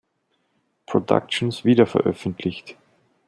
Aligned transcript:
Productions 0.87 1.63
wiederveröffentlicht. 1.63 2.75